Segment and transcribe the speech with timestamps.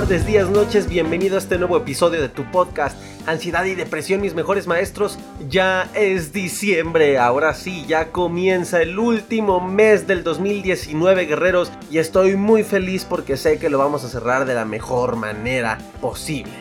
[0.00, 0.90] Tardes, días, noches.
[0.90, 5.18] Bienvenido a este nuevo episodio de tu podcast Ansiedad y Depresión, mis mejores maestros.
[5.48, 11.72] Ya es diciembre, ahora sí, ya comienza el último mes del 2019, guerreros.
[11.90, 15.78] Y estoy muy feliz porque sé que lo vamos a cerrar de la mejor manera
[16.02, 16.52] posible.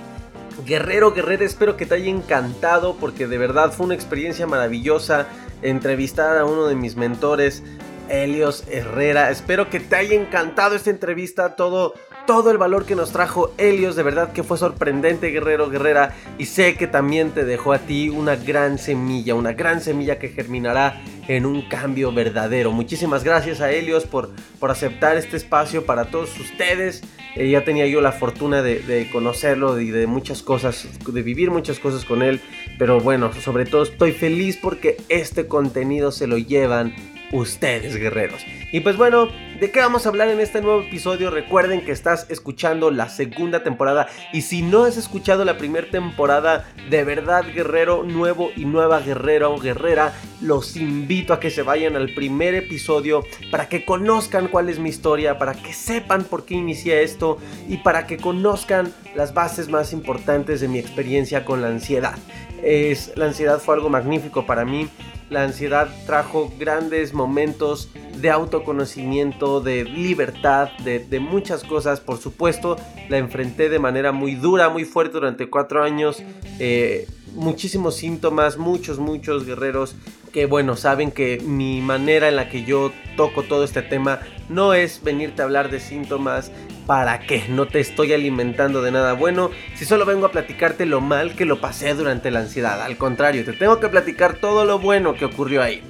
[0.65, 5.27] Guerrero, guerrera, espero que te haya encantado porque de verdad fue una experiencia maravillosa
[5.61, 7.63] entrevistar a uno de mis mentores
[8.07, 9.29] Helios Herrera.
[9.29, 11.95] Espero que te haya encantado esta entrevista, todo,
[12.25, 16.45] todo el valor que nos trajo Helios, de verdad que fue sorprendente, guerrero, guerrera, y
[16.45, 21.01] sé que también te dejó a ti una gran semilla, una gran semilla que germinará
[21.27, 22.71] en un cambio verdadero.
[22.71, 27.03] Muchísimas gracias a Helios por, por aceptar este espacio para todos ustedes.
[27.35, 31.51] Eh, ya tenía yo la fortuna de, de conocerlo y de muchas cosas, de vivir
[31.51, 32.41] muchas cosas con él,
[32.79, 36.95] pero bueno, sobre todo estoy feliz porque este contenido se lo llevan
[37.35, 38.41] ustedes, guerreros.
[38.71, 39.29] Y pues bueno,
[39.59, 41.29] ¿de qué vamos a hablar en este nuevo episodio?
[41.29, 46.65] Recuerden que estás escuchando la segunda temporada y si no has escuchado la primera temporada,
[46.89, 51.95] de verdad, guerrero nuevo y nueva guerrera o guerrera, los invito a que se vayan
[51.95, 56.55] al primer episodio para que conozcan cuál es mi historia, para que sepan por qué
[56.55, 61.67] inicié esto y para que conozcan las bases más importantes de mi experiencia con la
[61.67, 62.17] ansiedad.
[62.63, 64.89] Es, la ansiedad fue algo magnífico para mí
[65.29, 71.99] la ansiedad trajo grandes momentos de autoconocimiento, de libertad, de, muchas cosas.
[71.99, 72.77] Por supuesto,
[73.09, 76.23] la enfrenté de manera muy dura, muy fuerte durante cuatro años.
[76.59, 79.95] Eh, muchísimos síntomas, muchos, muchos guerreros
[80.35, 84.19] que bueno, saben que mi manera en la que yo toco todo este tema
[84.49, 86.51] no es venirte a hablar de síntomas,
[86.85, 87.45] ¿para qué?
[87.49, 91.45] No te estoy alimentando de nada bueno, si solo vengo a platicarte lo mal que
[91.45, 95.25] lo pasé durante la ansiedad, al contrario, te tengo que platicar todo lo bueno que
[95.25, 95.81] ocurrió ahí.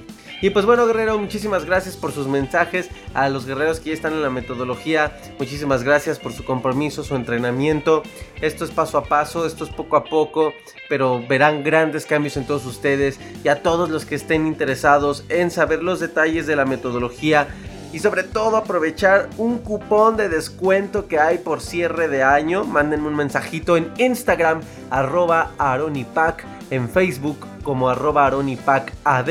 [0.42, 2.90] Y pues bueno, guerrero, muchísimas gracias por sus mensajes.
[3.14, 7.16] A los guerreros que ya están en la metodología, muchísimas gracias por su compromiso, su
[7.16, 8.02] entrenamiento.
[8.42, 10.52] Esto es paso a paso, esto es poco a poco,
[10.90, 13.18] pero verán grandes cambios en todos ustedes.
[13.44, 17.48] Y a todos los que estén interesados en saber los detalles de la metodología,
[17.96, 22.62] y sobre todo aprovechar un cupón de descuento que hay por cierre de año.
[22.66, 29.28] Mándenme un mensajito en Instagram, arroba aronipac, en Facebook como arroba aronipacad.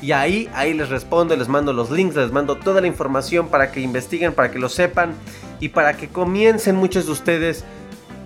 [0.00, 3.70] Y ahí, ahí les respondo, les mando los links, les mando toda la información para
[3.70, 5.12] que investiguen, para que lo sepan
[5.60, 7.66] y para que comiencen muchos de ustedes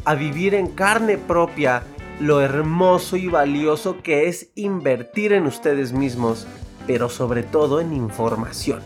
[0.04, 1.82] a vivir en carne propia
[2.20, 6.46] lo hermoso y valioso que es invertir en ustedes mismos,
[6.86, 8.80] pero sobre todo en información.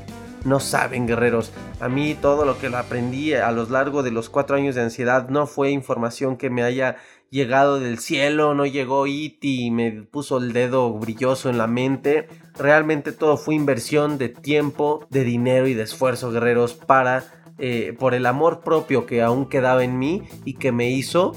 [0.45, 4.29] No saben, guerreros, a mí todo lo que lo aprendí a lo largo de los
[4.29, 6.97] cuatro años de ansiedad no fue información que me haya
[7.31, 12.29] llegado del cielo, no llegó It y me puso el dedo brilloso en la mente.
[12.57, 17.25] Realmente todo fue inversión de tiempo, de dinero y de esfuerzo, guerreros, para,
[17.59, 21.35] eh, por el amor propio que aún quedaba en mí y que me hizo,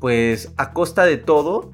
[0.00, 1.70] pues a costa de todo,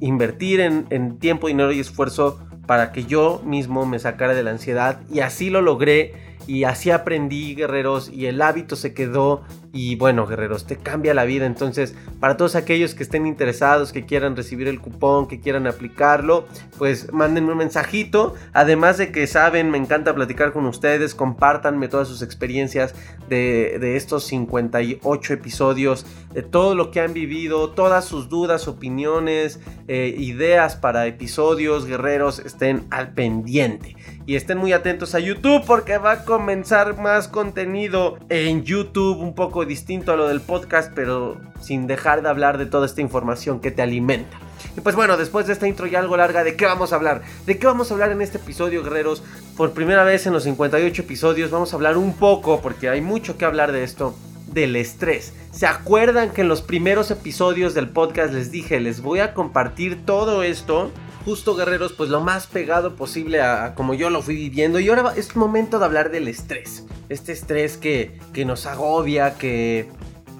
[0.00, 4.50] invertir en, en tiempo, dinero y esfuerzo para que yo mismo me sacara de la
[4.50, 6.14] ansiedad y así lo logré
[6.46, 9.42] y así aprendí guerreros y el hábito se quedó
[9.72, 11.46] y bueno, guerreros, te cambia la vida.
[11.46, 16.46] Entonces, para todos aquellos que estén interesados, que quieran recibir el cupón, que quieran aplicarlo,
[16.76, 18.34] pues mándenme un mensajito.
[18.52, 21.14] Además de que saben, me encanta platicar con ustedes.
[21.14, 22.94] Compártanme todas sus experiencias
[23.30, 26.04] de, estos 58 episodios,
[26.34, 29.58] de todo lo que han vivido, todas sus dudas, opiniones,
[29.88, 33.96] eh, ideas para episodios, guerreros, estén al pendiente.
[34.24, 39.34] Y estén muy atentos a YouTube porque va a comenzar más contenido en YouTube un
[39.34, 43.60] poco distinto a lo del podcast, pero sin dejar de hablar de toda esta información
[43.60, 44.38] que te alimenta.
[44.76, 47.22] Y pues bueno, después de esta intro ya algo larga, ¿de qué vamos a hablar?
[47.46, 49.24] ¿De qué vamos a hablar en este episodio, guerreros?
[49.56, 53.36] Por primera vez en los 58 episodios vamos a hablar un poco, porque hay mucho
[53.36, 54.14] que hablar de esto,
[54.46, 55.34] del estrés.
[55.50, 60.06] ¿Se acuerdan que en los primeros episodios del podcast les dije, les voy a compartir
[60.06, 60.92] todo esto?
[61.24, 64.80] Justo guerreros, pues lo más pegado posible a, como yo lo fui viviendo.
[64.80, 66.84] Y ahora es momento de hablar del estrés.
[67.08, 69.88] Este estrés que, que nos agobia, que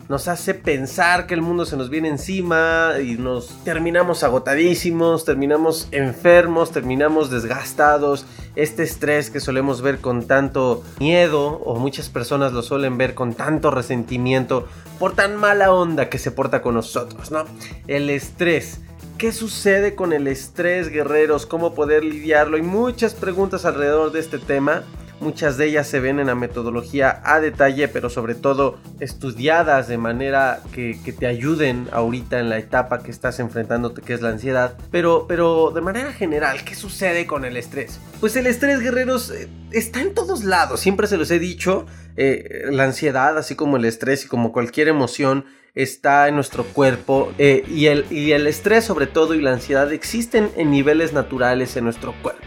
[0.09, 5.89] nos hace pensar que el mundo se nos viene encima y nos terminamos agotadísimos, terminamos
[5.91, 8.27] enfermos, terminamos desgastados.
[8.55, 13.33] Este estrés que solemos ver con tanto miedo o muchas personas lo suelen ver con
[13.33, 14.67] tanto resentimiento
[14.99, 17.45] por tan mala onda que se porta con nosotros, ¿no?
[17.87, 18.81] El estrés.
[19.19, 21.47] ¿Qué sucede con el estrés, guerreros?
[21.47, 22.57] ¿Cómo poder lidiarlo?
[22.57, 24.85] Hay muchas preguntas alrededor de este tema.
[25.23, 29.97] Muchas de ellas se ven en la metodología a detalle, pero sobre todo estudiadas de
[29.97, 34.77] manera que, te ayuden ahorita en la etapa que estás enfrentándote, que es la ansiedad.
[34.91, 38.01] Pero, pero de manera general, ¿qué sucede con el estrés?
[38.19, 40.81] Pues el estrés, guerreros, eh, está en todos lados.
[40.81, 41.87] Siempre se los he dicho.
[42.17, 45.45] Eh, la ansiedad, así como el estrés y como cualquier emoción,
[45.77, 49.93] está en nuestro cuerpo eh, y, el, y el estrés sobre todo y la ansiedad
[49.93, 52.43] existen en niveles naturales en nuestro cuerpo.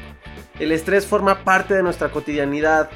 [0.60, 2.90] El estrés forma parte de nuestra cotidianidad,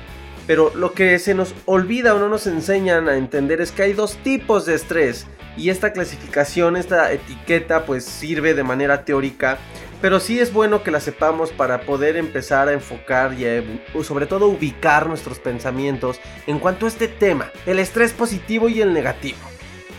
[0.47, 3.93] pero lo que se nos olvida o no nos enseñan a entender es que hay
[3.93, 5.27] dos tipos de estrés
[5.57, 9.57] y esta clasificación, esta etiqueta pues sirve de manera teórica,
[10.01, 14.47] pero sí es bueno que la sepamos para poder empezar a enfocar y sobre todo
[14.47, 19.39] ubicar nuestros pensamientos en cuanto a este tema, el estrés positivo y el negativo.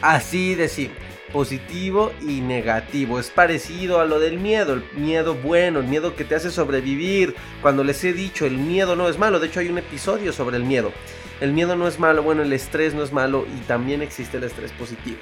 [0.00, 3.18] Así decimos positivo y negativo.
[3.18, 7.34] Es parecido a lo del miedo, el miedo bueno, el miedo que te hace sobrevivir.
[7.62, 10.56] Cuando les he dicho, el miedo no es malo, de hecho hay un episodio sobre
[10.56, 10.92] el miedo.
[11.40, 14.44] El miedo no es malo, bueno, el estrés no es malo y también existe el
[14.44, 15.18] estrés positivo.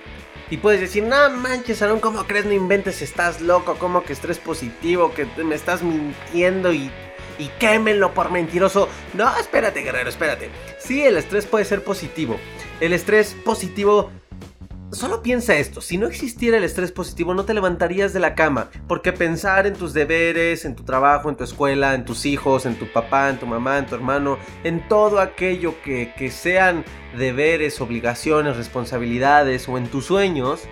[0.50, 2.46] Y puedes decir, no manches, Aaron, ¿cómo crees?
[2.46, 5.12] No inventes, estás loco, ¿cómo que estrés positivo?
[5.14, 6.90] Que me estás mintiendo y
[7.38, 8.88] y quémelo por mentiroso.
[9.14, 10.50] No, espérate, guerrero, espérate.
[10.78, 12.38] Sí, el estrés puede ser positivo.
[12.80, 14.10] El estrés positivo
[14.90, 18.70] Solo piensa esto, si no existiera el estrés positivo no te levantarías de la cama,
[18.86, 22.78] porque pensar en tus deberes, en tu trabajo, en tu escuela, en tus hijos, en
[22.78, 26.86] tu papá, en tu mamá, en tu hermano, en todo aquello que, sean
[27.18, 30.62] deberes, obligaciones, responsabilidades o en tus sueños,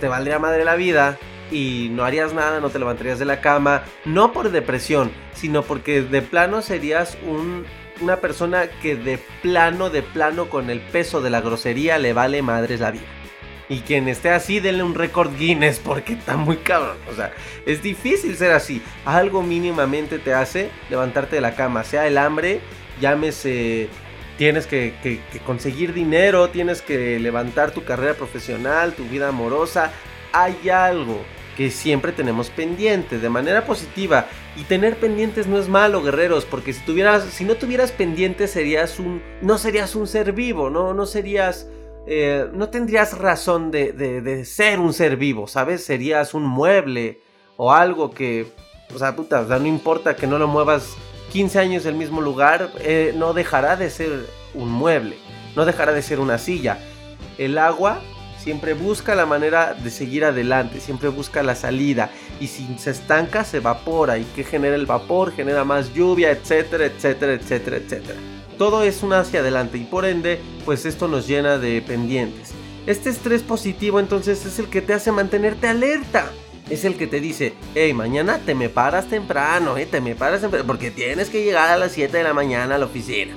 [0.00, 1.16] te valdría madre la vida
[1.50, 6.02] y no harías nada, no te levantarías de la cama, no por depresión, sino porque
[6.02, 7.16] de plano serías
[8.02, 12.42] una persona que de plano, de plano con el peso de la grosería le vale
[12.42, 13.15] madres la vida.
[13.68, 16.96] Y quien esté así, denle un récord Guinness porque está muy cabrón.
[17.10, 17.32] O sea,
[17.66, 18.80] es difícil ser así.
[19.04, 21.82] Algo mínimamente te hace levantarte de la cama.
[21.82, 22.60] Sea el hambre,
[23.00, 23.88] llámese,
[24.38, 24.94] tienes que,
[25.44, 29.90] conseguir dinero, tienes que levantar tu carrera profesional, tu vida amorosa.
[30.32, 31.24] Hay algo
[31.56, 34.26] que siempre tenemos pendientes de manera positiva.
[34.56, 39.00] Y tener pendientes no es malo, guerreros, porque si tuvieras, si no tuvieras pendientes serías
[39.00, 41.66] un, no serías un ser vivo, no, no serías
[42.06, 45.84] eh, no tendrías razón de, ser un ser vivo, ¿sabes?
[45.84, 47.20] Serías un mueble
[47.56, 48.46] o algo que,
[48.94, 50.96] o sea, puta, no importa que no lo muevas
[51.32, 55.16] 15 años en el mismo lugar, eh, no dejará de ser un mueble,
[55.56, 56.78] no dejará de ser una silla.
[57.38, 58.00] El agua
[58.38, 63.42] siempre busca la manera de seguir adelante, siempre busca la salida y si se estanca
[63.42, 68.18] se evapora y que genera el vapor, genera más lluvia, etcétera, etcétera, etcétera, etcétera.
[68.58, 72.52] Todo es un hacia adelante y por ende, pues esto nos llena de pendientes.
[72.86, 76.30] Este estrés positivo entonces es el que te hace mantenerte alerta.
[76.70, 80.40] Es el que te dice, hey, mañana te me paras temprano, eh, te me paras
[80.40, 83.34] temprano, porque tienes que llegar a las 7 de la mañana a la oficina.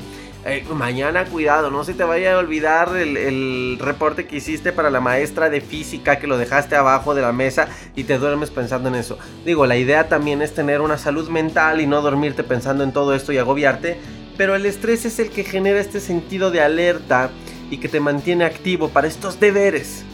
[0.74, 5.00] mañana cuidado, no se te vaya a olvidar el, el, reporte que hiciste para la
[5.00, 8.96] maestra de física que lo dejaste abajo de la mesa y te duermes pensando en
[8.96, 9.20] eso.
[9.46, 13.14] Digo, la idea también es tener una salud mental y no dormirte pensando en todo
[13.14, 14.00] esto y agobiarte,
[14.40, 17.30] pero el estrés es el que genera este sentido de alerta
[17.70, 20.06] y que te mantiene activo para estos deberes.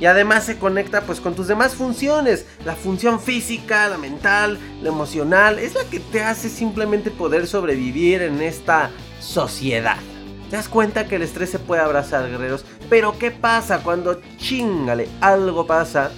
[0.00, 4.88] Y además se conecta pues con tus demás funciones, la función física, la mental, la
[4.88, 9.98] emocional, es la que te hace simplemente poder sobrevivir en esta sociedad.
[10.50, 12.64] ¿Te das cuenta que el estrés se puede abrazar, guerreros?
[12.88, 16.10] Pero ¿qué pasa cuando chingale, algo pasa,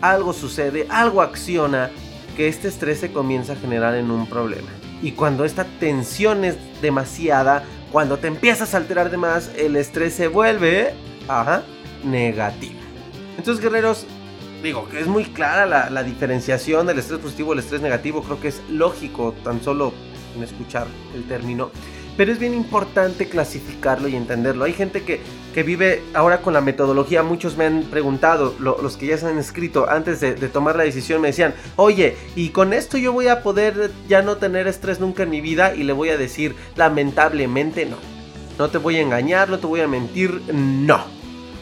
[0.00, 1.90] algo sucede, algo acciona,
[2.36, 4.79] que este estrés se comienza a generar en un problema?
[5.02, 10.14] Y cuando esta tensión es demasiada, cuando te empiezas a alterar de más, el estrés
[10.14, 10.94] se vuelve,
[11.26, 11.62] ajá,
[12.04, 12.78] negativo.
[13.36, 14.06] Entonces, guerreros,
[14.62, 18.22] digo que es muy clara la, diferenciación del estrés positivo el estrés negativo.
[18.22, 19.92] Creo que es lógico tan solo
[20.36, 21.70] en escuchar el término.
[22.16, 24.64] Pero es bien importante clasificarlo y entenderlo.
[24.64, 25.20] Hay gente que
[25.54, 29.38] que vive ahora con la metodología, muchos me han preguntado, los que ya se han
[29.38, 33.28] escrito antes de, de, tomar la decisión, me decían, oye, y con esto yo voy
[33.28, 36.54] a poder ya no tener estrés nunca en mi vida y le voy a decir,
[36.76, 37.96] lamentablemente no.
[38.58, 41.02] No te voy a engañar, no te voy a mentir, no.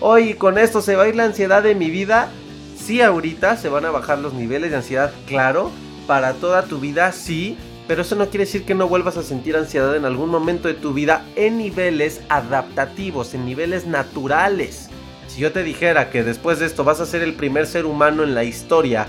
[0.00, 2.28] Hoy con esto se va a ir la ansiedad de mi vida.
[2.76, 5.70] Sí, ahorita se van a bajar los niveles de ansiedad, claro.
[6.06, 7.56] Para toda tu vida, sí
[7.88, 10.74] pero eso no quiere decir que no vuelvas a sentir ansiedad en algún momento de
[10.74, 14.90] tu vida en niveles adaptativos, en niveles naturales.
[15.26, 18.22] Si yo te dijera que después de esto vas a ser el primer ser humano
[18.24, 19.06] en la historia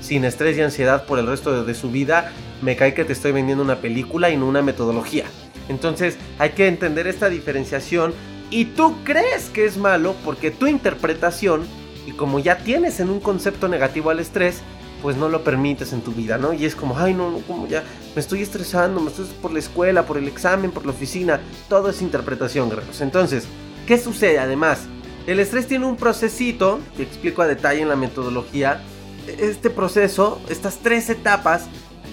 [0.00, 3.32] sin estrés y ansiedad por el resto de, su vida, me cae que te estoy
[3.32, 5.26] vendiendo una película y no una metodología.
[5.68, 8.14] Entonces hay que entender esta diferenciación
[8.50, 11.66] y tú crees que es malo porque tu interpretación,
[12.06, 14.62] y como ya tienes en un concepto negativo al estrés,
[15.02, 16.52] pues no lo permites en tu vida, ¿no?
[16.52, 17.82] Y es como, ay, no, no, como ya
[18.14, 21.90] me estoy estresando, me estoy por la escuela, por el examen, por la oficina, todo
[21.90, 23.00] es interpretación, guerreros.
[23.00, 23.44] Entonces,
[23.86, 24.86] ¿qué sucede además?
[25.26, 28.80] El estrés tiene un procesito, que explico a detalle en la metodología,
[29.26, 31.64] este proceso, estas tres etapas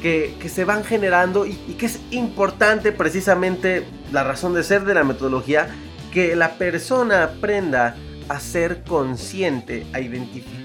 [0.01, 5.03] que, se van generando y que es importante precisamente la razón de ser de la
[5.03, 5.69] metodología,
[6.11, 7.95] que la persona aprenda
[8.29, 10.58] a ser consciente, a identificar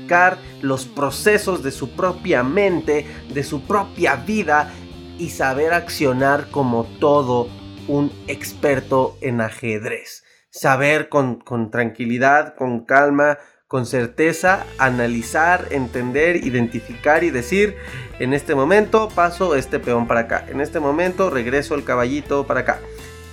[0.63, 4.71] los procesos de su propia mente, de su propia vida
[5.19, 7.49] y saber accionar como todo
[7.89, 10.25] un experto en ajedrez.
[10.51, 17.77] Saber con, tranquilidad, con calma, con certeza, analizar, entender, identificar y decir,
[18.21, 22.61] en este momento paso este peón para acá, en este momento regreso el caballito para
[22.61, 22.79] acá.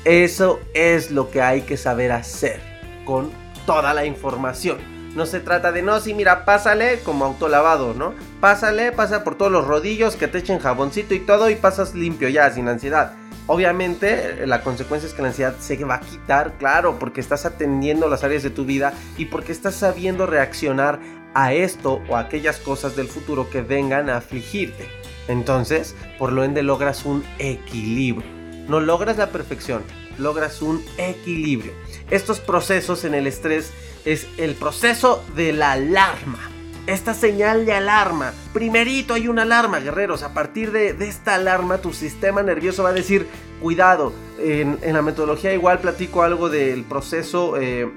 [0.03, 2.59] Eso es lo que hay que saber hacer
[3.05, 3.29] con
[3.67, 5.00] toda la información.
[5.15, 8.13] No se trata de, no, sí, mira, pásale como autolavado, ¿no?
[8.39, 12.29] Pásale, pasa por todos los rodillos, que te echen jaboncito y todo y pasas limpio
[12.29, 13.13] ya, sin ansiedad.
[13.47, 18.07] Obviamente, la consecuencia es que la ansiedad se va a quitar, claro, porque estás atendiendo
[18.07, 20.99] las áreas de tu vida y porque estás sabiendo reaccionar
[21.33, 24.87] a esto o a aquellas cosas del futuro que vengan a afligirte.
[25.27, 28.29] Entonces, por lo ende logras un equilibrio.
[28.67, 29.83] No logras la perfección,
[30.17, 31.73] logras un equilibrio.
[32.11, 33.71] Estos procesos en el estrés
[34.03, 36.49] es el proceso de la alarma.
[36.85, 38.33] Esta señal de alarma.
[38.53, 40.21] Primerito hay una alarma, guerreros.
[40.21, 43.27] A partir de, esta alarma, tu sistema nervioso va a decir,
[43.61, 44.11] cuidado.
[44.39, 47.55] En, la metodología igual platico algo del proceso...
[47.57, 47.89] Eh,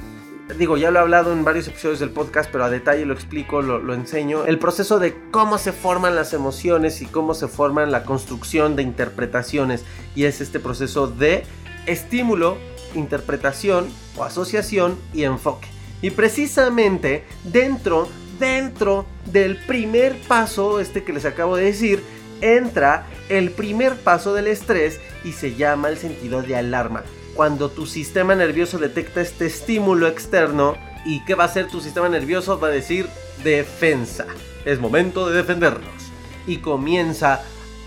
[0.59, 3.63] digo, ya lo he hablado en varios episodios del podcast, pero a detalle lo explico,
[3.63, 4.47] lo, lo, enseño.
[4.47, 8.85] El proceso de cómo se forman las emociones y cómo se forman la construcción de
[8.85, 9.85] interpretaciones.
[10.15, 11.45] Y es este proceso de
[11.87, 12.59] estímulo,
[12.95, 15.69] interpretación o asociación y enfoque.
[16.03, 18.09] Y precisamente dentro,
[18.39, 22.03] dentro del primer paso, este que les acabo de decir,
[22.41, 27.05] entra el primer paso del estrés y se llama el sentido de alarma.
[27.35, 32.09] Cuando tu sistema nervioso detecta este estímulo externo, ¿y qué va a hacer tu sistema
[32.09, 32.61] nervioso?
[32.61, 33.09] Va a decir
[33.43, 34.27] defensa.
[34.65, 35.89] Es momento de defendernos.
[36.47, 37.43] Y comienza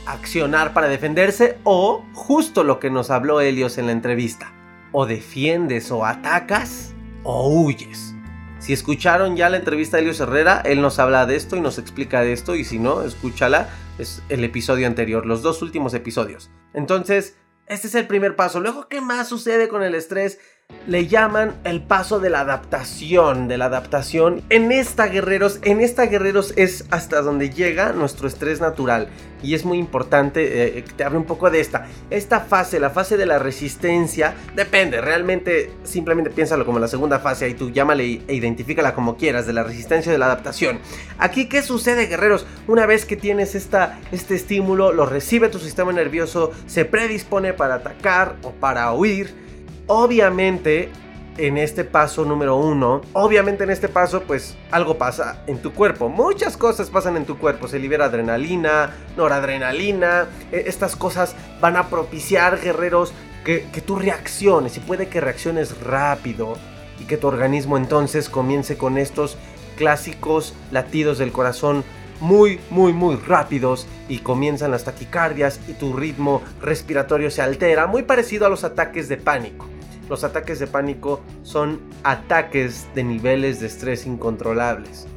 [0.06, 4.54] accionar para defenderse o justo lo que nos habló Helios en la entrevista.
[4.92, 8.14] O defiendes o atacas o huyes.
[8.60, 11.78] Si escucharon ya la entrevista de Helios Herrera, él nos habla de esto y nos
[11.78, 16.50] explica de esto y si no, escúchala, es el episodio anterior, los dos últimos episodios.
[16.74, 18.60] Entonces, este es el primer paso.
[18.60, 20.40] Luego, ¿qué más sucede con el estrés?
[20.88, 24.42] Le llaman el paso de la adaptación, de la adaptación.
[24.50, 29.10] En esta guerreros, en esta guerreros es hasta donde llega nuestro estrés natural
[29.44, 31.88] y es muy importante eh, que te hable un poco de esta.
[32.10, 37.50] Esta fase, la fase de la resistencia, depende, realmente simplemente piénsalo como la segunda fase
[37.50, 40.80] y tú llámale e identifícala como quieras, de la resistencia de la adaptación.
[41.18, 42.48] Aquí, ¿qué sucede, guerreros?
[42.68, 47.76] Una vez que tienes esta, este estímulo, lo recibe tu sistema nervioso, se predispone para
[47.76, 49.47] atacar o para huir
[49.88, 50.90] Obviamente,
[51.38, 56.10] en este paso número uno, obviamente en este paso, pues algo pasa en tu cuerpo.
[56.10, 57.68] Muchas cosas pasan en tu cuerpo.
[57.68, 60.28] Se libera adrenalina, noradrenalina.
[60.52, 63.14] E, estas cosas van a propiciar, guerreros,
[63.46, 64.76] que, que tú reacciones.
[64.76, 66.58] Y puede que reacciones rápido
[67.00, 69.38] y que tu organismo entonces comience con estos
[69.78, 71.84] clásicos latidos del corazón
[72.20, 78.04] muy, muy, muy rápidos y comienzan las taquicardias y tu ritmo respiratorio se altera, muy
[78.04, 79.68] parecido a los ataques de pánico.
[80.10, 85.08] Los ataques de pánico son ataques de niveles de estrés incontrolables.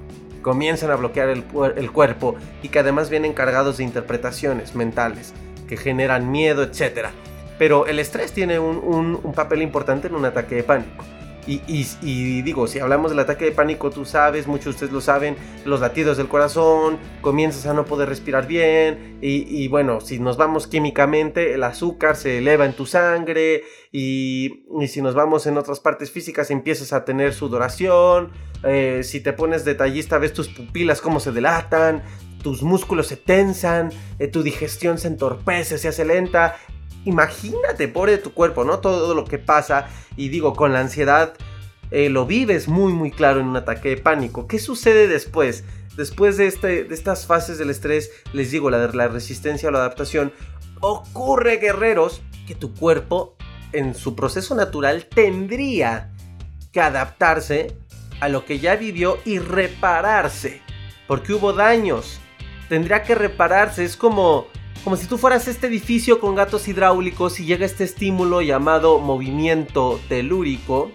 [0.43, 5.35] Comienzan a bloquear el, cuerpo y que además vienen cargados de interpretaciones mentales
[5.69, 7.09] que generan miedo, etc.
[7.59, 11.05] Pero el estrés tiene un, papel importante en un ataque de pánico.
[11.53, 15.37] Y, digo, si hablamos del ataque de pánico, tú sabes, muchos de ustedes lo saben,
[15.65, 20.69] los latidos del corazón, comienzas a no poder respirar bien, y, bueno, si nos vamos
[20.69, 26.13] químicamente, el azúcar se eleva en tu sangre, y, si nos vamos en otras partes
[26.13, 28.31] físicas, empiezas a tener sudoración,
[28.63, 32.03] eh, si te pones detallista, ves tus pupilas cómo se delatan,
[32.43, 36.57] tus músculos se tensan, eh, tu digestión se entorpece, se hace lenta,
[37.05, 38.81] imagínate, pobre de tu cuerpo, ¿no?
[38.81, 39.89] Todo lo que pasa.
[40.17, 41.35] Y digo, con la ansiedad
[41.91, 44.47] eh, lo vives muy, muy claro en un ataque de pánico.
[44.47, 45.65] ¿Qué sucede después?
[45.97, 49.73] Después de, este, de estas fases del estrés, les digo, la de la resistencia o
[49.73, 50.33] la adaptación,
[50.81, 53.37] ocurre, guerreros, que tu cuerpo,
[53.73, 56.13] en su proceso natural, tendría
[56.73, 57.77] que adaptarse
[58.21, 60.61] a lo que ya vivió y repararse.
[61.07, 62.21] Porque hubo daños.
[62.69, 63.85] Tendría que repararse.
[63.85, 64.47] Es como
[64.85, 70.01] como si tú fueras este edificio con gatos hidráulicos y llega este estímulo llamado movimiento
[70.09, 70.91] telúrico.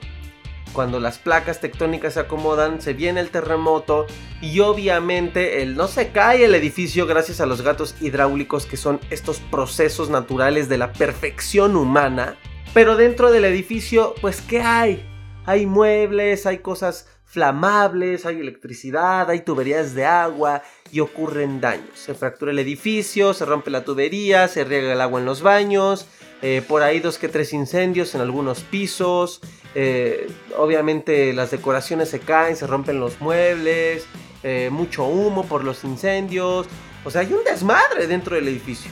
[0.73, 4.07] Cuando las placas tectónicas se acomodan, se viene el terremoto
[4.41, 8.99] y obviamente el, no se cae el edificio gracias a los gatos hidráulicos que son
[9.09, 12.37] estos procesos naturales de la perfección humana.
[12.73, 15.05] Pero dentro del edificio, pues ¿qué hay?
[15.45, 21.99] Hay muebles, hay cosas flamables, hay electricidad, hay tuberías de agua y ocurren daños.
[21.99, 26.07] Se fractura el edificio, se rompe la tubería, se riega el agua en los baños,
[26.41, 29.41] eh, por ahí dos que tres incendios en algunos pisos,
[29.75, 34.05] eh, obviamente las decoraciones se caen, se rompen los muebles,
[34.41, 36.67] eh, mucho humo por los incendios,
[37.03, 38.91] o sea, hay un desmadre dentro del edificio.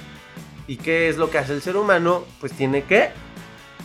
[0.68, 2.26] ¿Y qué es lo que hace el ser humano?
[2.42, 3.10] Pues tiene que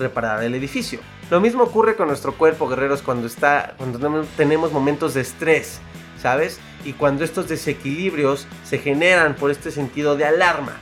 [0.00, 0.98] reparar el edificio.
[1.30, 5.78] Lo mismo ocurre con nuestro cuerpo, guerreros, cuando está, cuando tenemos momentos de estrés,
[6.20, 6.58] ¿sabes?
[6.86, 10.72] Y cuando estos desequilibrios se generan por este sentido de alarma.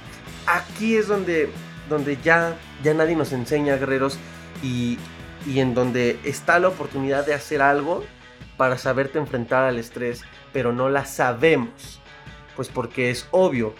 [0.46, 1.50] Aquí es donde,
[1.88, 4.18] donde ya, ya nadie nos enseña, guerreros,
[4.62, 4.98] y,
[5.46, 8.04] y en donde está la oportunidad de hacer algo
[8.56, 10.22] para saberte enfrentar al estrés,
[10.52, 12.00] pero no la sabemos.
[12.54, 13.74] Pues porque es obvio,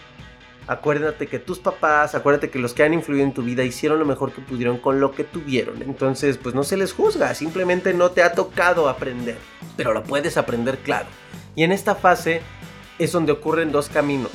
[0.67, 4.05] acuérdate que tus papás, acuérdate que los que han influido en tu vida hicieron lo
[4.05, 5.81] mejor que pudieron con lo que tuvieron.
[5.81, 9.37] Entonces, pues no se les juzga, simplemente no te ha tocado aprender,
[9.75, 11.07] pero lo puedes aprender claro.
[11.55, 12.41] Y en esta fase
[12.99, 14.31] es donde ocurren dos caminos.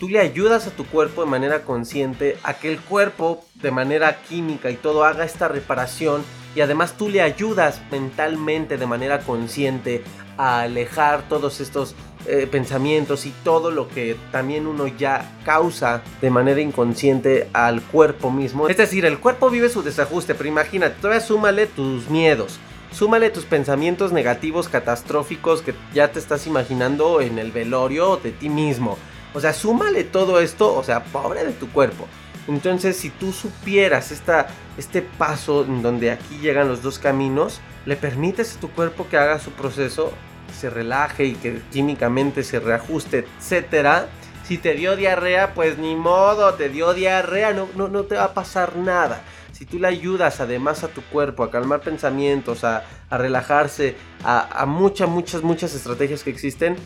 [0.00, 4.22] Tú le ayudas a tu cuerpo de manera consciente a que el cuerpo de manera
[4.22, 6.22] química y todo haga esta reparación
[6.54, 10.04] y además tú le ayudas mentalmente de manera consciente
[10.36, 16.30] a alejar todos estos eh, pensamientos y todo lo que también uno ya causa de
[16.30, 18.68] manera inconsciente al cuerpo mismo.
[18.68, 22.58] Es decir, el cuerpo vive su desajuste, pero imagínate, todavía súmale tus miedos.
[22.90, 28.48] Súmale tus pensamientos negativos, catastróficos que ya te estás imaginando en el velorio de ti
[28.48, 28.96] mismo.
[29.34, 32.08] O sea, súmale todo esto, o sea, pobre de tu cuerpo.
[32.48, 37.96] Entonces, si tú supieras esta, este paso en donde aquí llegan los dos caminos, le
[37.96, 40.12] permites a tu cuerpo que haga su proceso,
[40.52, 44.08] se relaje y que químicamente se reajuste, etcétera.
[44.44, 48.24] Si te dio diarrea, pues ni modo, te dio diarrea, no, no, no te va
[48.24, 49.22] a pasar nada.
[49.52, 54.66] Si tú le ayudas además a tu cuerpo a calmar pensamientos, a, relajarse, a, a,
[54.66, 56.76] muchas, muchas, muchas estrategias que existen,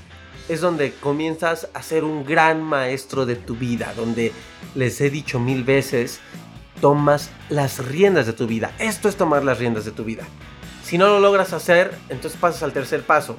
[0.48, 4.33] es donde comienzas a ser un gran maestro de tu vida, donde
[4.75, 6.20] les he dicho mil veces,
[6.81, 8.72] tomas las riendas de tu vida.
[8.79, 10.25] Esto es tomar las riendas de tu vida.
[10.92, 13.38] Si no lo logras hacer, entonces pasas al tercer paso.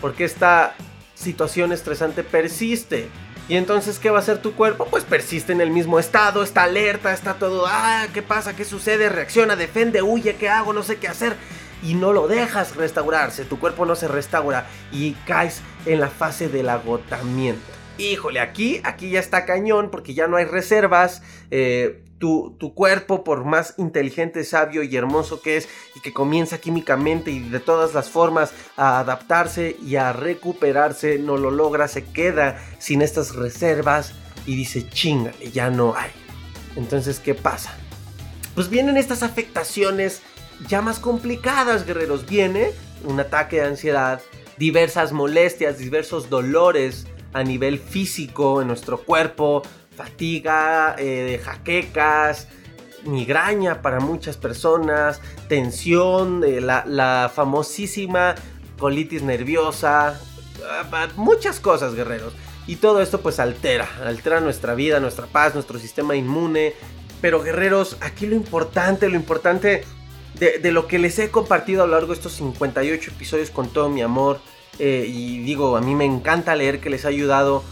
[0.00, 0.74] Porque esta
[1.14, 3.10] situación estresante persiste.
[3.50, 4.86] Y entonces, ¿qué va a hacer tu cuerpo?
[4.86, 8.56] Pues persiste en el mismo estado, está alerta, está todo, ah, ¿qué pasa?
[8.56, 9.10] ¿Qué sucede?
[9.10, 10.72] Reacciona, defiende, huye, ¿qué hago?
[10.72, 11.36] No sé qué hacer.
[11.82, 16.48] Y no lo dejas restaurarse, tu cuerpo no se restaura y caes en la fase
[16.48, 17.60] del agotamiento.
[17.98, 21.20] Híjole, aquí, aquí ya está cañón porque ya no hay reservas.
[21.50, 27.30] Eh, tu, cuerpo, por más inteligente, sabio y hermoso que es, y que comienza químicamente
[27.30, 32.62] y de todas las formas a adaptarse y a recuperarse, no lo logra, se queda
[32.78, 34.12] sin estas reservas
[34.46, 36.10] y dice, chingale, ya no hay.
[36.76, 37.74] Entonces, ¿qué pasa?
[38.54, 40.20] Pues vienen estas afectaciones
[40.68, 42.26] ya más complicadas, guerreros.
[42.26, 42.72] Viene
[43.04, 44.20] un ataque de ansiedad,
[44.58, 49.62] diversas molestias, diversos dolores a nivel físico en nuestro cuerpo,
[50.00, 52.48] fatiga, eh, jaquecas,
[53.04, 58.34] migraña para muchas personas, tensión, eh, la, famosísima
[58.78, 60.18] colitis nerviosa,
[60.64, 62.32] ah, muchas cosas, guerreros.
[62.66, 66.74] Y todo esto pues altera, altera nuestra vida, nuestra paz, nuestro sistema inmune.
[67.20, 69.84] Pero guerreros, aquí lo importante, lo importante
[70.38, 73.68] de, de, lo que les he compartido a lo largo de estos 58 episodios con
[73.68, 74.40] todo mi amor.
[74.78, 77.62] Eh, y digo, a mí me encanta leer que les ha ayudado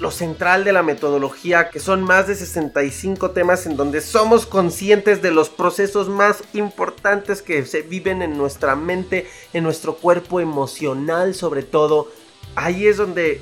[0.00, 5.22] lo central de la metodología, que son más de 65 temas en donde somos conscientes
[5.22, 11.34] de los procesos más importantes que se viven en nuestra mente, en nuestro cuerpo emocional
[11.34, 12.08] sobre todo.
[12.54, 13.40] Ahí es donde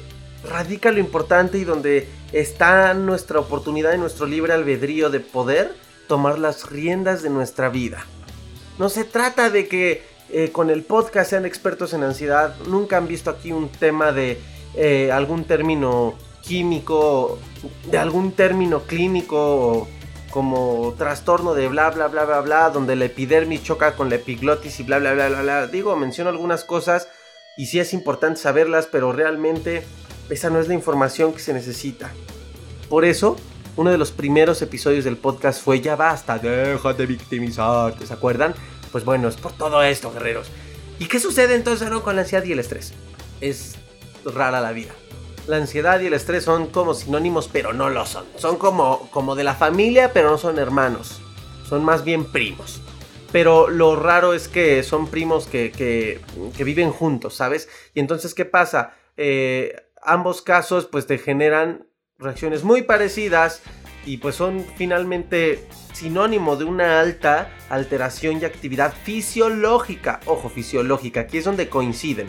[0.48, 5.74] radica lo importante y donde está nuestra oportunidad y nuestro libre albedrío de poder
[6.08, 8.06] tomar las riendas de nuestra vida.
[8.78, 13.08] No se trata de que eh, con el podcast sean expertos en ansiedad, nunca han
[13.08, 14.38] visto aquí un tema de
[14.74, 16.14] eh, algún término
[16.46, 17.38] químico,
[17.90, 19.88] de algún término clínico
[20.30, 24.80] como trastorno de bla bla bla bla bla, donde la epidermis choca con la epiglotis
[24.80, 25.66] y bla bla bla bla bla.
[25.66, 27.08] Digo, menciono algunas cosas
[27.56, 29.84] y sí es importante saberlas, pero realmente
[30.30, 32.12] esa no es la información que se necesita.
[32.88, 33.36] Por eso,
[33.76, 38.54] uno de los primeros episodios del podcast fue Ya basta, deja de victimizarte, ¿se acuerdan?
[38.92, 40.48] Pues bueno, es por todo esto, guerreros.
[40.98, 42.92] ¿Y qué sucede entonces con la ansiedad y el estrés?
[43.40, 43.74] Es
[44.24, 44.94] rara la vida
[45.46, 48.24] la ansiedad y el estrés son como sinónimos, pero no lo son.
[48.36, 51.20] Son como, como de la familia, pero no son hermanos.
[51.68, 52.80] Son más bien primos.
[53.32, 57.68] Pero lo raro es que son primos que, que, viven juntos, ¿sabes?
[57.94, 58.94] Y entonces, ¿qué pasa?
[59.16, 61.86] Eh, ambos casos pues te generan
[62.18, 63.62] reacciones muy parecidas
[64.06, 70.20] y pues son finalmente sinónimo de una alta alteración y actividad fisiológica.
[70.26, 72.28] Ojo, fisiológica, aquí es donde coinciden.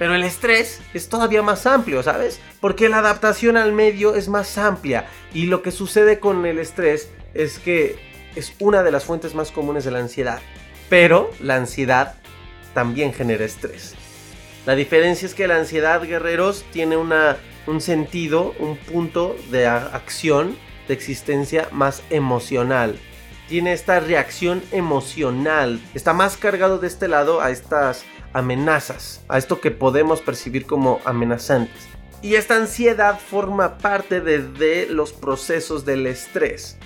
[0.00, 2.40] Pero el estrés es todavía más amplio, ¿sabes?
[2.58, 5.04] Porque la adaptación al medio es más amplia.
[5.34, 7.98] Y lo que sucede con el estrés es que
[8.34, 10.40] es una de las fuentes más comunes de la ansiedad.
[10.88, 12.14] Pero la ansiedad
[12.72, 13.94] también genera estrés.
[14.64, 17.36] La diferencia es que la ansiedad, guerreros, tiene una,
[17.66, 20.56] un sentido, un punto de acción,
[20.88, 22.98] de existencia más emocional.
[23.50, 25.78] Tiene esta reacción emocional.
[25.92, 31.00] Está más cargado de este lado a estas amenazas, a esto que podemos percibir como
[31.04, 31.88] amenazantes.
[32.22, 36.76] Y esta ansiedad forma parte de, los procesos del estrés.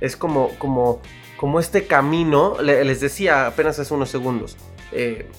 [0.00, 1.00] Es como, como,
[1.36, 4.56] como este camino, les decía apenas hace unos segundos.
[4.92, 5.30] Eh,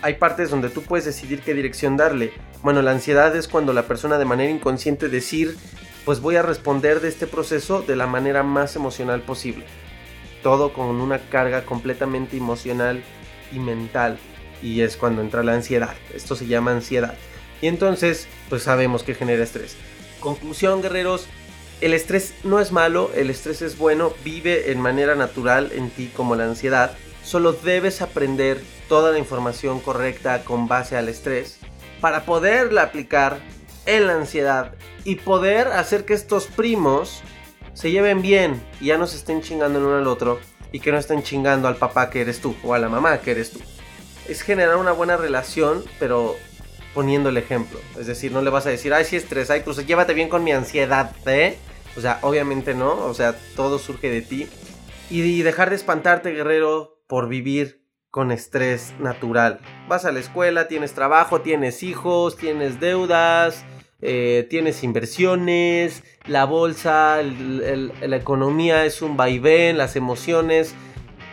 [0.00, 2.32] hay partes donde tú puedes decidir qué dirección darle.
[2.62, 5.56] Bueno, la ansiedad es cuando la persona de manera inconsciente decir,
[6.04, 9.66] pues voy a responder de este proceso de la manera más emocional posible.
[10.42, 13.02] Todo con una carga completamente emocional
[13.52, 14.18] y mental
[14.62, 15.94] y es cuando entra la ansiedad.
[16.14, 17.14] Esto se llama ansiedad.
[17.60, 19.76] Y entonces, pues sabemos que genera estrés.
[20.20, 21.28] Conclusión, guerreros,
[21.80, 26.10] el estrés no es malo, el estrés es bueno, vive en manera natural en ti
[26.14, 26.96] como la ansiedad.
[27.24, 31.58] Solo debes aprender toda la información correcta con base al estrés
[32.00, 33.40] para poderla aplicar
[33.86, 37.22] en la ansiedad y poder hacer que estos primos
[37.74, 40.40] se lleven bien y ya no se estén chingando el uno al otro
[40.72, 43.32] y que no estén chingando al papá que eres tú o a la mamá que
[43.32, 43.60] eres tú
[44.28, 46.36] es generar una buena relación, pero
[46.94, 47.80] poniendo el ejemplo.
[47.98, 50.44] Es decir, no le vas a decir, ay, si estrés, ay, pues llévate bien con
[50.44, 51.58] mi ansiedad, ¿eh?
[51.96, 54.48] O sea, obviamente no, o sea, todo surge de ti.
[55.10, 59.60] Y dejar de espantarte, guerrero, por vivir con estrés natural.
[59.88, 63.64] Vas a la escuela, tienes trabajo, tienes hijos, tienes deudas,
[64.00, 70.74] eh, tienes inversiones, la bolsa, la economía es un vaivén, las emociones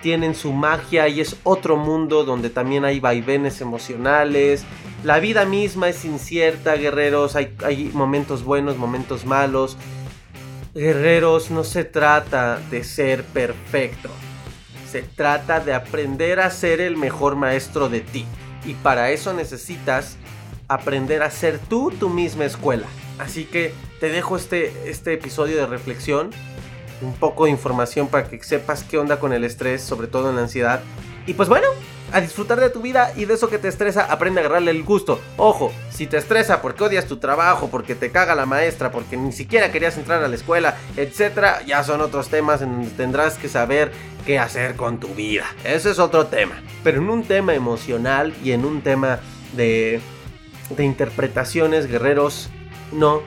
[0.02, 4.66] tienen su magia y es otro mundo donde también hay vaivenes emocionales.
[5.04, 7.36] La vida misma es incierta, guerreros.
[7.36, 9.78] Hay, momentos buenos, momentos malos.
[10.74, 14.10] Guerreros, no se trata de ser perfecto.
[14.90, 18.26] Se trata de aprender a ser el mejor maestro de ti.
[18.66, 20.18] Y para eso necesitas
[20.68, 22.88] aprender a ser tú tu misma escuela.
[23.20, 26.32] Así que te dejo este, este episodio de reflexión
[27.02, 30.36] un poco de información para que sepas qué onda con el estrés, sobre todo en
[30.36, 30.82] la ansiedad.
[31.26, 31.68] Y pues bueno,
[32.12, 34.84] a disfrutar de tu vida y de eso que te estresa, aprende a agarrarle el
[34.84, 35.20] gusto.
[35.38, 39.32] Ojo, si te estresa porque odias tu trabajo, porque te caga la maestra, porque ni
[39.32, 43.50] siquiera querías entrar a la escuela, etcétera, ya son otros temas en donde tendrás que
[43.50, 43.92] saber
[44.26, 45.46] qué hacer con tu vida.
[45.64, 46.62] Ese es otro tema.
[46.84, 49.20] Pero en un tema emocional y en un tema
[49.56, 50.02] de,
[50.76, 52.50] de interpretaciones, guerreros,
[52.92, 53.22] no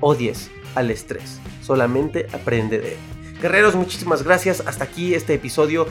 [0.00, 1.40] odies al estrés.
[1.62, 3.13] Solamente aprende de él.
[3.44, 4.62] Guerreros, muchísimas gracias.
[4.64, 5.86] Hasta aquí este episodio.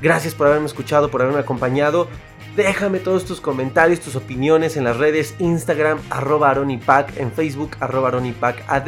[0.00, 2.06] Gracias por haberme escuchado, por haberme acompañado.
[2.54, 8.10] Déjame todos tus comentarios, tus opiniones en las redes Instagram, arroba aronipac, en Facebook, arroba
[8.10, 8.86] aronipacad.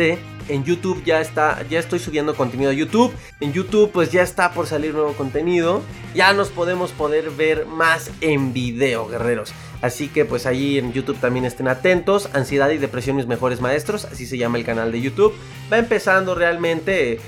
[0.48, 3.12] En YouTube ya está, ya estoy subiendo contenido a YouTube.
[3.40, 5.82] En YouTube pues ya está por salir nuevo contenido.
[6.14, 9.52] Ya nos podemos poder ver más en video, guerreros.
[9.82, 12.28] Así que pues ahí en YouTube también estén atentos.
[12.34, 15.34] Ansiedad y depresión mis mejores maestros, así se llama el canal de YouTube.
[15.72, 17.18] Va empezando realmente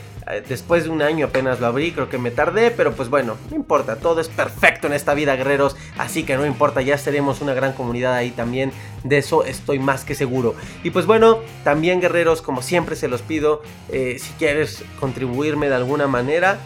[0.49, 3.57] después de un año apenas lo abrí, creo que me tardé, pero pues bueno, no
[3.57, 7.55] importa, todo es perfecto en esta vida, guerreros, así que no importa, ya seremos una
[7.55, 8.73] gran comunidad ahí también,
[9.05, 10.55] de eso estoy más que seguro.
[10.83, 15.75] Y pues bueno, también guerreros, como siempre se los pido, eh, si quieres contribuirme de
[15.75, 16.59] alguna manera,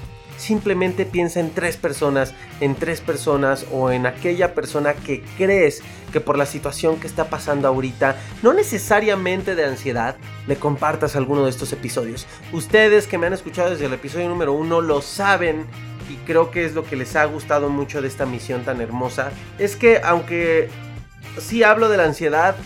[0.42, 6.20] simplemente piensa en tres personas, en tres personas o en aquella persona que crees que
[6.20, 10.16] por la situación que está pasando ahorita, no necesariamente de ansiedad,
[10.48, 12.26] le compartas alguno de estos episodios.
[12.52, 15.64] Ustedes que me han escuchado desde el episodio número uno lo saben
[16.10, 19.30] y creo que es lo que les ha gustado mucho de esta misión tan hermosa.
[19.58, 20.68] Es que aunque
[21.38, 22.56] sí hablo de la ansiedad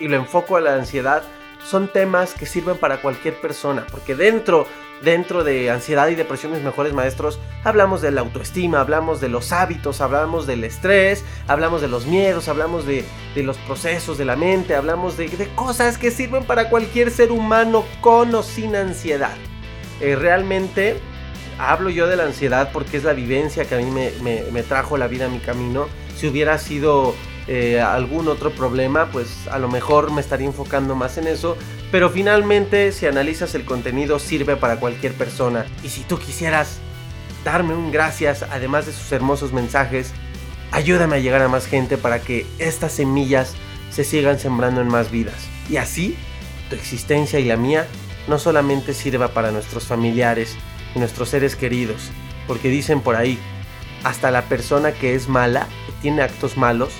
[0.00, 1.22] y lo enfoco a la ansiedad,
[1.64, 4.66] son temas que sirven para cualquier persona, porque dentro
[5.02, 9.52] dentro de ansiedad y depresión mis mejores maestros hablamos de la autoestima, hablamos de los
[9.52, 13.04] hábitos, hablamos del estrés, hablamos de los miedos, hablamos de,
[13.36, 18.34] los procesos de la mente, hablamos de, cosas que sirven para cualquier ser humano con
[18.34, 19.36] o sin ansiedad.
[20.00, 20.96] Eh, realmente
[21.58, 25.06] hablo yo de la ansiedad porque es la vivencia que a mí me, trajo la
[25.06, 25.86] vida a mi camino.
[26.16, 27.14] Si hubiera sido
[27.46, 31.56] eh, algún otro problema, pues a lo mejor me estaría enfocando más en eso.
[31.90, 35.66] Pero finalmente, si analizas el contenido, sirve para cualquier persona.
[35.82, 36.78] Y si tú quisieras
[37.44, 40.12] darme un gracias, además de sus hermosos mensajes,
[40.72, 43.54] ayúdame a llegar a más gente para que estas semillas
[43.90, 45.46] se sigan sembrando en más vidas.
[45.68, 46.16] Y así,
[46.68, 47.86] tu existencia y la mía
[48.26, 50.56] no solamente sirva para nuestros familiares
[50.94, 52.10] y nuestros seres queridos,
[52.46, 53.38] porque dicen por ahí,
[54.02, 56.92] hasta la persona que es mala, que tiene actos malos,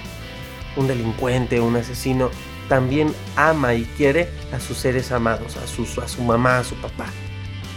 [0.76, 2.30] un delincuente, un asesino,
[2.68, 6.74] también ama y quiere a sus seres amados, a su, a su mamá, a su
[6.76, 7.06] papá.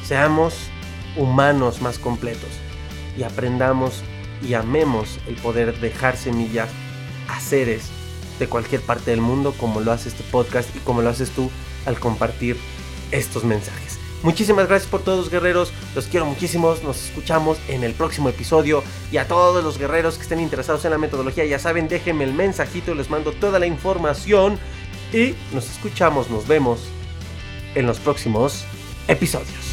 [0.05, 0.55] Seamos
[1.15, 2.49] humanos más completos
[3.17, 4.03] y aprendamos
[4.41, 6.69] y amemos el poder dejar semillas
[7.27, 7.89] a seres
[8.39, 11.49] de cualquier parte del mundo como lo hace este podcast y como lo haces tú
[11.85, 12.57] al compartir
[13.11, 13.86] estos mensajes.
[14.23, 19.17] Muchísimas gracias por todos guerreros, los quiero muchísimo, nos escuchamos en el próximo episodio y
[19.17, 22.95] a todos los guerreros que estén interesados en la metodología, ya saben, déjenme el mensajito,
[22.95, 24.57] les mando toda la información
[25.13, 26.81] y nos escuchamos, nos vemos
[27.75, 28.65] en los próximos
[29.07, 29.66] episodios.